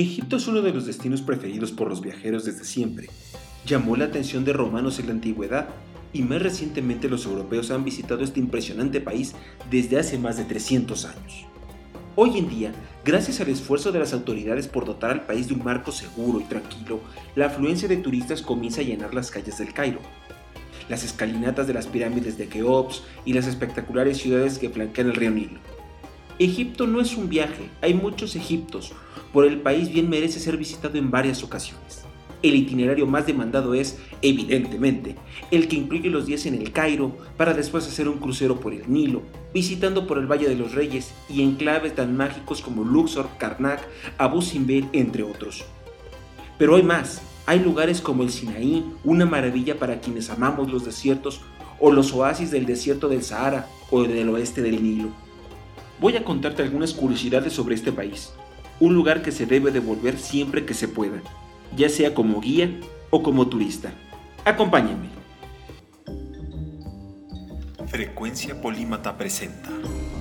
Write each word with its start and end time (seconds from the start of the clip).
Egipto 0.00 0.36
es 0.36 0.46
uno 0.46 0.62
de 0.62 0.72
los 0.72 0.86
destinos 0.86 1.22
preferidos 1.22 1.72
por 1.72 1.88
los 1.88 2.00
viajeros 2.00 2.44
desde 2.44 2.62
siempre. 2.62 3.08
Llamó 3.66 3.96
la 3.96 4.04
atención 4.04 4.44
de 4.44 4.52
romanos 4.52 5.00
en 5.00 5.06
la 5.06 5.12
antigüedad 5.12 5.70
y 6.12 6.22
más 6.22 6.40
recientemente 6.40 7.08
los 7.08 7.26
europeos 7.26 7.72
han 7.72 7.84
visitado 7.84 8.22
este 8.22 8.38
impresionante 8.38 9.00
país 9.00 9.34
desde 9.68 9.98
hace 9.98 10.16
más 10.16 10.36
de 10.36 10.44
300 10.44 11.04
años. 11.04 11.46
Hoy 12.14 12.38
en 12.38 12.48
día, 12.48 12.72
gracias 13.04 13.40
al 13.40 13.48
esfuerzo 13.48 13.90
de 13.90 13.98
las 13.98 14.12
autoridades 14.12 14.68
por 14.68 14.84
dotar 14.84 15.10
al 15.10 15.26
país 15.26 15.48
de 15.48 15.54
un 15.54 15.64
marco 15.64 15.90
seguro 15.90 16.38
y 16.38 16.44
tranquilo, 16.44 17.00
la 17.34 17.46
afluencia 17.46 17.88
de 17.88 17.96
turistas 17.96 18.40
comienza 18.40 18.82
a 18.82 18.84
llenar 18.84 19.14
las 19.14 19.32
calles 19.32 19.58
del 19.58 19.72
Cairo. 19.72 19.98
Las 20.88 21.02
escalinatas 21.02 21.66
de 21.66 21.74
las 21.74 21.88
pirámides 21.88 22.38
de 22.38 22.46
Keops 22.46 23.02
y 23.24 23.32
las 23.32 23.48
espectaculares 23.48 24.18
ciudades 24.18 24.60
que 24.60 24.70
flanquean 24.70 25.08
el 25.08 25.16
río 25.16 25.32
Nilo. 25.32 25.77
Egipto 26.38 26.86
no 26.86 27.00
es 27.00 27.16
un 27.16 27.28
viaje, 27.28 27.68
hay 27.80 27.94
muchos 27.94 28.36
Egiptos, 28.36 28.92
por 29.32 29.44
el 29.44 29.60
país 29.60 29.92
bien 29.92 30.08
merece 30.08 30.38
ser 30.38 30.56
visitado 30.56 30.96
en 30.96 31.10
varias 31.10 31.42
ocasiones. 31.42 32.04
El 32.44 32.54
itinerario 32.54 33.08
más 33.08 33.26
demandado 33.26 33.74
es, 33.74 33.98
evidentemente, 34.22 35.16
el 35.50 35.66
que 35.66 35.74
incluye 35.74 36.08
los 36.08 36.26
días 36.26 36.46
en 36.46 36.54
el 36.54 36.70
Cairo 36.70 37.16
para 37.36 37.54
después 37.54 37.88
hacer 37.88 38.08
un 38.08 38.18
crucero 38.18 38.60
por 38.60 38.72
el 38.72 38.88
Nilo, 38.88 39.22
visitando 39.52 40.06
por 40.06 40.16
el 40.18 40.30
Valle 40.30 40.48
de 40.48 40.54
los 40.54 40.76
Reyes 40.76 41.12
y 41.28 41.42
enclaves 41.42 41.96
tan 41.96 42.16
mágicos 42.16 42.62
como 42.62 42.84
Luxor, 42.84 43.28
Karnak, 43.38 43.80
Abu 44.16 44.40
Simbel, 44.40 44.86
entre 44.92 45.24
otros. 45.24 45.64
Pero 46.56 46.76
hay 46.76 46.84
más, 46.84 47.20
hay 47.46 47.58
lugares 47.58 48.00
como 48.00 48.22
el 48.22 48.30
Sinaí, 48.30 48.84
una 49.02 49.26
maravilla 49.26 49.76
para 49.76 49.98
quienes 49.98 50.30
amamos 50.30 50.70
los 50.70 50.84
desiertos, 50.84 51.40
o 51.80 51.90
los 51.90 52.12
oasis 52.12 52.52
del 52.52 52.64
desierto 52.64 53.08
del 53.08 53.24
Sahara 53.24 53.68
o 53.90 54.04
del 54.04 54.28
oeste 54.28 54.62
del 54.62 54.82
Nilo 54.82 55.27
voy 56.00 56.16
a 56.16 56.24
contarte 56.24 56.62
algunas 56.62 56.92
curiosidades 56.92 57.52
sobre 57.52 57.74
este 57.74 57.92
país, 57.92 58.32
un 58.80 58.94
lugar 58.94 59.22
que 59.22 59.32
se 59.32 59.46
debe 59.46 59.70
de 59.70 59.80
volver 59.80 60.18
siempre 60.18 60.64
que 60.64 60.74
se 60.74 60.88
pueda, 60.88 61.20
ya 61.76 61.88
sea 61.88 62.14
como 62.14 62.40
guía 62.40 62.70
o 63.10 63.22
como 63.22 63.48
turista. 63.48 63.92
Acompáñenme. 64.44 65.08
Frecuencia 67.88 68.60
Polímata 68.60 69.16
presenta 69.16 69.70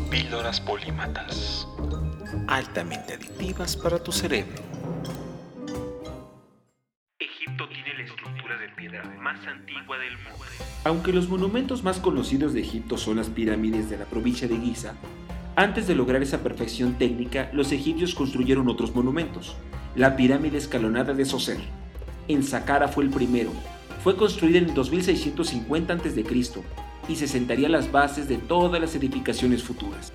Píldoras 0.09 0.61
Polímatas, 0.61 1.67
altamente 2.47 3.13
adictivas 3.13 3.75
para 3.75 4.01
tu 4.01 4.11
cerebro. 4.11 4.63
Egipto 7.19 7.67
tiene 7.67 7.93
la 7.97 8.03
estructura 8.05 8.57
de 8.57 8.69
piedra 8.69 9.03
más 9.19 9.45
antigua 9.45 9.97
del 9.97 10.17
mundo. 10.17 10.45
Aunque 10.85 11.11
los 11.11 11.27
monumentos 11.27 11.83
más 11.83 11.99
conocidos 11.99 12.53
de 12.53 12.61
Egipto 12.61 12.97
son 12.97 13.17
las 13.17 13.27
pirámides 13.27 13.89
de 13.89 13.97
la 13.97 14.05
provincia 14.05 14.47
de 14.47 14.57
Giza, 14.57 14.95
antes 15.57 15.87
de 15.87 15.95
lograr 15.95 16.21
esa 16.21 16.43
perfección 16.43 16.99
técnica, 16.99 17.49
los 17.51 17.71
egipcios 17.71 18.13
construyeron 18.13 18.69
otros 18.69 18.93
monumentos. 18.93 19.55
La 19.95 20.15
pirámide 20.15 20.59
escalonada 20.59 21.15
de 21.15 21.25
Soser. 21.25 21.57
En 22.27 22.43
Saqqara 22.43 22.87
fue 22.87 23.05
el 23.05 23.09
primero. 23.09 23.49
Fue 24.03 24.15
construida 24.15 24.59
en 24.59 24.75
2650 24.75 25.93
a.C. 25.93 26.25
y 27.09 27.15
se 27.15 27.27
sentaría 27.27 27.69
las 27.69 27.91
bases 27.91 28.29
de 28.29 28.37
todas 28.37 28.79
las 28.79 28.93
edificaciones 28.93 29.63
futuras. 29.63 30.13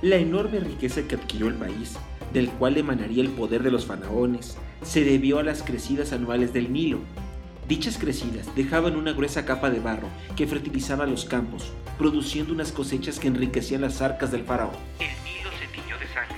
La 0.00 0.16
enorme 0.16 0.60
riqueza 0.60 1.02
que 1.06 1.16
adquirió 1.16 1.48
el 1.48 1.56
país, 1.56 1.98
del 2.32 2.48
cual 2.48 2.78
emanaría 2.78 3.22
el 3.22 3.28
poder 3.28 3.62
de 3.62 3.70
los 3.70 3.84
faraones, 3.84 4.56
se 4.80 5.04
debió 5.04 5.40
a 5.40 5.42
las 5.42 5.62
crecidas 5.62 6.14
anuales 6.14 6.54
del 6.54 6.72
Nilo, 6.72 7.00
Dichas 7.70 7.98
crecidas 7.98 8.52
dejaban 8.56 8.96
una 8.96 9.12
gruesa 9.12 9.44
capa 9.44 9.70
de 9.70 9.78
barro 9.78 10.08
que 10.34 10.48
fertilizaba 10.48 11.06
los 11.06 11.24
campos, 11.24 11.70
produciendo 11.98 12.52
unas 12.52 12.72
cosechas 12.72 13.20
que 13.20 13.28
enriquecían 13.28 13.82
las 13.82 14.02
arcas 14.02 14.32
del 14.32 14.42
faraón. 14.42 14.72
El 14.98 15.06
Nilo 15.22 15.50
se 15.56 15.68
tiñó 15.68 15.96
de 15.96 16.08
sangre, 16.08 16.34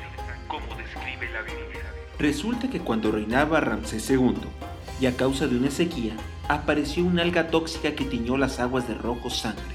como 0.46 0.66
describe 0.76 1.32
la 1.32 1.40
Biblia. 1.40 1.90
Resulta 2.18 2.68
que 2.68 2.80
cuando 2.80 3.10
reinaba 3.10 3.60
Ramsés 3.60 4.10
II, 4.10 4.34
y 5.00 5.06
a 5.06 5.16
causa 5.16 5.46
de 5.46 5.56
una 5.56 5.70
sequía, 5.70 6.18
apareció 6.48 7.02
una 7.02 7.22
alga 7.22 7.48
tóxica 7.48 7.94
que 7.94 8.04
tiñó 8.04 8.36
las 8.36 8.60
aguas 8.60 8.86
de 8.86 8.92
rojo 8.92 9.30
sangre. 9.30 9.74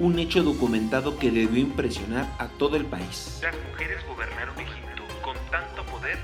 Un 0.00 0.18
hecho 0.18 0.42
documentado 0.42 1.18
que 1.18 1.30
debió 1.30 1.62
impresionar 1.62 2.30
a 2.38 2.48
todo 2.48 2.76
el 2.76 2.84
país. 2.84 3.40
Las 3.42 3.54
mujeres 3.70 4.06
gobernaron 4.06 4.60
Egipto 4.60 5.02
con 5.22 5.36
tanto 5.50 5.82
poder 5.84 6.18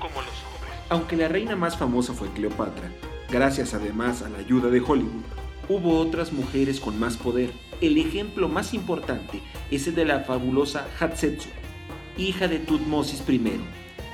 como 0.00 0.22
los 0.22 0.32
hombres. 0.46 0.72
Aunque 0.88 1.14
la 1.14 1.28
reina 1.28 1.56
más 1.56 1.76
famosa 1.76 2.14
fue 2.14 2.32
Cleopatra, 2.32 2.90
Gracias 3.30 3.74
además 3.74 4.22
a 4.22 4.30
la 4.30 4.38
ayuda 4.38 4.70
de 4.70 4.80
Hollywood, 4.80 5.22
hubo 5.68 5.98
otras 5.98 6.32
mujeres 6.32 6.80
con 6.80 6.98
más 6.98 7.18
poder. 7.18 7.50
El 7.82 7.98
ejemplo 7.98 8.48
más 8.48 8.72
importante 8.72 9.42
es 9.70 9.86
el 9.86 9.94
de 9.96 10.06
la 10.06 10.20
fabulosa 10.20 10.88
Hatshepsut, 10.98 11.52
hija 12.16 12.48
de 12.48 12.58
Tutmosis 12.58 13.22
I. 13.28 13.60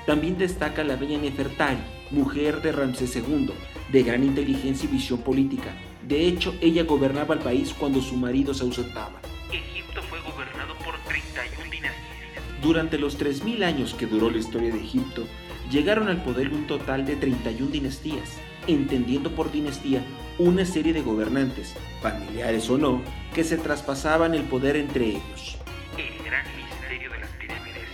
También 0.05 0.37
destaca 0.37 0.83
la 0.83 0.97
bella 0.97 1.17
Nefertari, 1.17 1.79
mujer 2.11 2.61
de 2.61 2.73
Ramsés 2.73 3.15
II, 3.15 3.53
de 3.93 4.03
gran 4.03 4.25
inteligencia 4.25 4.89
y 4.89 4.93
visión 4.93 5.21
política. 5.21 5.71
De 6.03 6.27
hecho, 6.27 6.53
ella 6.61 6.83
gobernaba 6.83 7.37
el 7.37 7.41
país 7.41 7.73
cuando 7.73 8.03
su 8.03 8.17
marido 8.17 8.53
se 8.53 8.65
ausentaba. 8.65 9.21
Egipto 9.53 10.03
fue 10.03 10.19
gobernado 10.23 10.75
por 10.85 10.99
31 11.05 11.71
dinastías. 11.71 12.61
Durante 12.61 12.99
los 12.99 13.17
3.000 13.17 13.63
años 13.63 13.95
que 13.95 14.07
duró 14.07 14.29
la 14.29 14.39
historia 14.39 14.73
de 14.73 14.81
Egipto, 14.81 15.25
llegaron 15.71 16.09
al 16.09 16.21
poder 16.25 16.53
un 16.53 16.67
total 16.67 17.07
de 17.07 17.15
31 17.15 17.71
dinastías 17.71 18.41
entendiendo 18.67 19.31
por 19.35 19.53
dinastía 19.53 20.05
una 20.39 20.65
serie 20.65 20.93
de 20.93 21.03
gobernantes, 21.03 21.75
familiares 22.03 22.69
o 22.71 22.79
no, 22.79 23.03
que 23.35 23.45
se 23.45 23.57
traspasaban 23.57 24.35
el 24.35 24.43
poder 24.43 24.77
entre 24.77 25.07
ellos. 25.07 25.59
El 25.97 26.25
gran 26.25 26.45
misterio 26.57 27.11
de 27.11 27.19
las 27.21 27.31
pirámides 27.31 27.89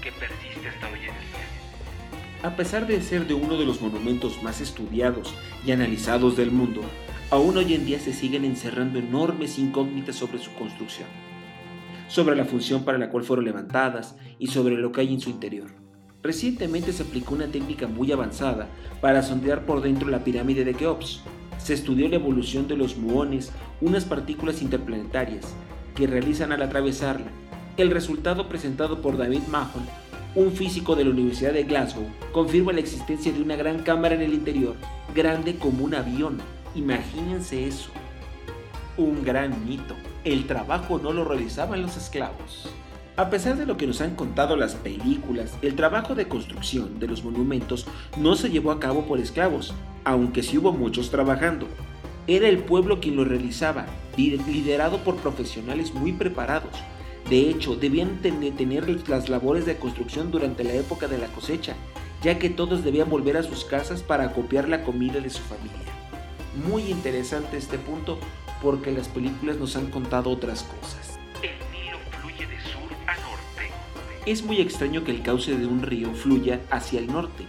que 0.00 0.12
persiste 0.12 0.68
hasta 0.68 0.86
hoy 0.86 0.98
en 1.00 1.04
día. 1.04 2.42
A 2.42 2.56
pesar 2.56 2.86
de 2.86 3.00
ser 3.02 3.26
de 3.26 3.34
uno 3.34 3.58
de 3.58 3.66
los 3.66 3.80
monumentos 3.80 4.42
más 4.42 4.60
estudiados 4.60 5.34
y 5.66 5.72
analizados 5.72 6.36
del 6.36 6.50
mundo, 6.50 6.82
aún 7.30 7.56
hoy 7.56 7.74
en 7.74 7.84
día 7.84 7.98
se 7.98 8.12
siguen 8.12 8.44
encerrando 8.44 8.98
enormes 8.98 9.58
incógnitas 9.58 10.16
sobre 10.16 10.38
su 10.38 10.52
construcción, 10.54 11.08
sobre 12.08 12.36
la 12.36 12.44
función 12.44 12.84
para 12.84 12.98
la 12.98 13.10
cual 13.10 13.24
fueron 13.24 13.44
levantadas 13.44 14.16
y 14.38 14.46
sobre 14.46 14.76
lo 14.76 14.92
que 14.92 15.02
hay 15.02 15.12
en 15.12 15.20
su 15.20 15.30
interior. 15.30 15.83
Recientemente 16.24 16.94
se 16.94 17.02
aplicó 17.02 17.34
una 17.34 17.48
técnica 17.48 17.86
muy 17.86 18.10
avanzada 18.10 18.66
para 19.02 19.22
sondear 19.22 19.66
por 19.66 19.82
dentro 19.82 20.08
la 20.08 20.24
pirámide 20.24 20.64
de 20.64 20.72
Keops. 20.72 21.20
Se 21.58 21.74
estudió 21.74 22.08
la 22.08 22.16
evolución 22.16 22.66
de 22.66 22.78
los 22.78 22.96
muones, 22.96 23.52
unas 23.82 24.06
partículas 24.06 24.62
interplanetarias 24.62 25.54
que 25.94 26.06
realizan 26.06 26.50
al 26.50 26.62
atravesarla. 26.62 27.26
El 27.76 27.90
resultado 27.90 28.48
presentado 28.48 29.02
por 29.02 29.18
David 29.18 29.42
Mahon, 29.50 29.84
un 30.34 30.52
físico 30.52 30.96
de 30.96 31.04
la 31.04 31.10
Universidad 31.10 31.52
de 31.52 31.64
Glasgow, 31.64 32.06
confirma 32.32 32.72
la 32.72 32.80
existencia 32.80 33.30
de 33.30 33.42
una 33.42 33.56
gran 33.56 33.80
cámara 33.82 34.14
en 34.14 34.22
el 34.22 34.32
interior, 34.32 34.76
grande 35.14 35.56
como 35.56 35.84
un 35.84 35.94
avión. 35.94 36.38
Imagínense 36.74 37.66
eso. 37.66 37.90
Un 38.96 39.24
gran 39.24 39.66
mito. 39.68 39.94
El 40.24 40.46
trabajo 40.46 40.98
no 40.98 41.12
lo 41.12 41.26
realizaban 41.26 41.82
los 41.82 41.98
esclavos. 41.98 42.70
A 43.16 43.30
pesar 43.30 43.56
de 43.56 43.64
lo 43.64 43.76
que 43.76 43.86
nos 43.86 44.00
han 44.00 44.16
contado 44.16 44.56
las 44.56 44.74
películas, 44.74 45.56
el 45.62 45.76
trabajo 45.76 46.16
de 46.16 46.26
construcción 46.26 46.98
de 46.98 47.06
los 47.06 47.22
monumentos 47.22 47.86
no 48.18 48.34
se 48.34 48.50
llevó 48.50 48.72
a 48.72 48.80
cabo 48.80 49.06
por 49.06 49.20
esclavos, 49.20 49.72
aunque 50.02 50.42
sí 50.42 50.58
hubo 50.58 50.72
muchos 50.72 51.10
trabajando. 51.10 51.68
Era 52.26 52.48
el 52.48 52.58
pueblo 52.58 52.98
quien 52.98 53.14
lo 53.14 53.24
realizaba, 53.24 53.86
liderado 54.16 54.98
por 55.04 55.14
profesionales 55.14 55.94
muy 55.94 56.12
preparados. 56.12 56.72
De 57.30 57.38
hecho, 57.48 57.76
debían 57.76 58.20
tener 58.20 59.08
las 59.08 59.28
labores 59.28 59.64
de 59.64 59.76
construcción 59.76 60.32
durante 60.32 60.64
la 60.64 60.72
época 60.74 61.06
de 61.06 61.18
la 61.18 61.28
cosecha, 61.28 61.76
ya 62.20 62.40
que 62.40 62.50
todos 62.50 62.82
debían 62.82 63.08
volver 63.08 63.36
a 63.36 63.44
sus 63.44 63.64
casas 63.64 64.02
para 64.02 64.32
copiar 64.32 64.68
la 64.68 64.82
comida 64.82 65.20
de 65.20 65.30
su 65.30 65.42
familia. 65.42 65.78
Muy 66.66 66.90
interesante 66.90 67.58
este 67.58 67.78
punto 67.78 68.18
porque 68.60 68.90
las 68.90 69.06
películas 69.06 69.56
nos 69.56 69.76
han 69.76 69.86
contado 69.86 70.30
otras 70.30 70.64
cosas. 70.64 71.13
Es 74.26 74.42
muy 74.42 74.58
extraño 74.58 75.04
que 75.04 75.10
el 75.10 75.20
cauce 75.20 75.54
de 75.54 75.66
un 75.66 75.82
río 75.82 76.10
fluya 76.14 76.58
hacia 76.70 76.98
el 76.98 77.08
norte. 77.08 77.44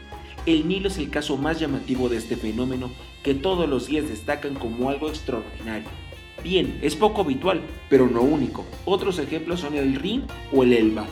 El 0.46 0.68
Nilo 0.68 0.90
es 0.90 0.98
el 0.98 1.10
caso 1.10 1.38
más 1.38 1.58
llamativo 1.58 2.10
de 2.10 2.18
este 2.18 2.36
fenómeno 2.36 2.92
que 3.24 3.34
todos 3.34 3.70
los 3.70 3.88
días 3.88 4.10
destacan 4.10 4.56
como 4.56 4.90
algo 4.90 5.08
extraordinario. 5.08 5.88
Bien, 6.44 6.78
es 6.82 6.96
poco 6.98 7.22
habitual, 7.22 7.62
pero 7.90 8.08
no 8.08 8.22
único. 8.22 8.66
Otros 8.84 9.20
ejemplos 9.20 9.62
son 9.62 9.76
el 9.76 9.96
Rin 9.96 10.26
o 10.52 10.64
el 10.64 10.74
Elba. 10.74 11.06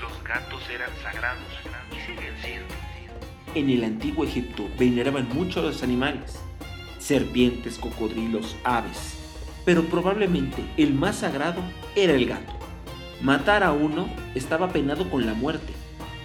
Los 0.00 0.24
gatos 0.24 0.68
eran 0.68 0.90
sagrados 1.00 1.46
y 1.92 2.00
siguen 2.04 2.34
siendo. 2.42 2.74
En 3.54 3.70
el 3.70 3.84
antiguo 3.84 4.24
Egipto 4.24 4.68
veneraban 4.78 5.28
mucho 5.28 5.60
a 5.60 5.62
los 5.62 5.84
animales, 5.84 6.40
serpientes, 6.98 7.78
cocodrilos, 7.78 8.56
aves, 8.64 9.16
pero 9.64 9.84
probablemente 9.84 10.64
el 10.76 10.92
más 10.92 11.20
sagrado 11.20 11.62
era 11.94 12.14
el 12.14 12.26
gato. 12.26 12.57
Matar 13.20 13.64
a 13.64 13.72
uno 13.72 14.08
estaba 14.36 14.68
penado 14.68 15.10
con 15.10 15.26
la 15.26 15.34
muerte. 15.34 15.72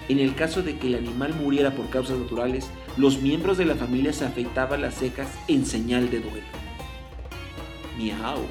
En 0.10 0.19
el 0.19 0.36
caso 0.36 0.62
de 0.62 0.78
que 0.78 0.88
el 0.88 0.95
animal 0.95 1.34
muriera 1.34 1.72
por 1.72 1.90
causas 1.90 2.19
naturales, 2.19 2.69
los 2.98 3.19
miembros 3.19 3.57
de 3.57 3.66
la 3.66 3.74
familia 3.74 4.13
se 4.13 4.25
afeitaban 4.25 4.84
las 4.84 4.94
cejas 4.95 5.28
en 5.48 5.66
señal 5.66 6.12
de 6.12 6.19
duelo. 6.19 6.45
Miau. 7.98 8.45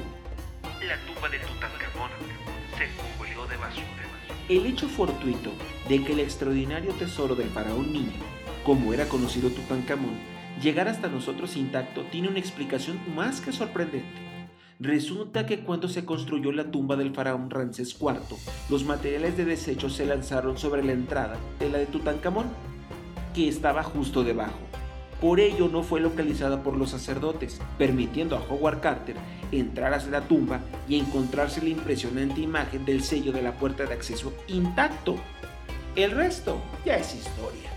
La 0.85 0.97
tumba 1.05 1.29
de 1.29 1.39
Tutankamón 1.39 2.11
se 2.77 2.89
cubrió 3.17 3.45
de 3.45 3.55
basura. 3.55 3.87
El 4.49 4.65
hecho 4.65 4.89
fortuito 4.89 5.53
de 5.87 6.03
que 6.03 6.11
el 6.11 6.19
extraordinario 6.19 6.91
tesoro 6.93 7.35
del 7.35 7.49
faraón 7.49 7.93
niño, 7.93 8.11
como 8.65 8.93
era 8.93 9.07
conocido 9.07 9.51
Tutankamón, 9.51 10.15
llegara 10.61 10.91
hasta 10.91 11.07
nosotros 11.07 11.55
intacto 11.55 12.01
tiene 12.11 12.27
una 12.27 12.39
explicación 12.39 12.99
más 13.15 13.39
que 13.39 13.53
sorprendente. 13.53 14.32
Resulta 14.79 15.45
que 15.45 15.59
cuando 15.59 15.87
se 15.87 16.03
construyó 16.03 16.51
la 16.51 16.71
tumba 16.71 16.95
del 16.95 17.13
faraón 17.13 17.49
Ramsés 17.49 17.95
IV, 17.99 18.37
los 18.69 18.83
materiales 18.85 19.37
de 19.37 19.45
desecho 19.45 19.89
se 19.89 20.05
lanzaron 20.05 20.57
sobre 20.57 20.83
la 20.83 20.93
entrada 20.93 21.37
de 21.59 21.69
la 21.69 21.77
de 21.77 21.85
Tutankamón, 21.85 22.47
que 23.33 23.47
estaba 23.47 23.83
justo 23.83 24.23
debajo. 24.23 24.59
Por 25.21 25.39
ello 25.39 25.69
no 25.69 25.83
fue 25.83 26.01
localizada 26.01 26.63
por 26.63 26.75
los 26.75 26.89
sacerdotes, 26.89 27.61
permitiendo 27.77 28.35
a 28.35 28.41
Howard 28.41 28.81
Carter 28.81 29.15
entrar 29.51 29.93
hacia 29.93 30.11
la 30.11 30.27
tumba 30.27 30.59
y 30.87 30.99
encontrarse 30.99 31.61
la 31.61 31.69
impresionante 31.69 32.41
imagen 32.41 32.83
del 32.83 33.03
sello 33.03 33.31
de 33.31 33.41
la 33.41 33.53
puerta 33.53 33.85
de 33.85 33.93
acceso 33.93 34.33
intacto. 34.47 35.15
El 35.95 36.11
resto 36.11 36.57
ya 36.85 36.97
es 36.97 37.15
historia. 37.15 37.72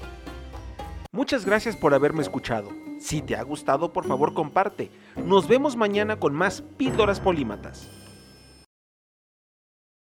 Muchas 1.17 1.47
gracias 1.47 1.77
por 1.77 1.95
haberme 1.95 2.21
escuchado. 2.21 2.69
Si 2.99 3.23
te 3.23 3.37
ha 3.37 3.43
gustado, 3.43 3.91
por 3.91 4.07
favor 4.07 4.35
comparte. 4.35 4.91
Nos 5.17 5.49
vemos 5.49 5.75
mañana 5.75 6.21
con 6.21 6.35
más 6.35 6.61
píldoras 6.61 7.21
polímatas. 7.21 7.91